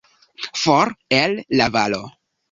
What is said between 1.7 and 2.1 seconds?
valo.